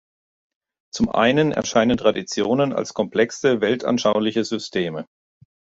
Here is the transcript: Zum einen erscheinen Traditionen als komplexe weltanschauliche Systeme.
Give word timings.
Zum 0.91 1.09
einen 1.09 1.51
erscheinen 1.51 1.95
Traditionen 1.95 2.73
als 2.73 2.95
komplexe 2.95 3.61
weltanschauliche 3.61 4.43
Systeme. 4.43 5.05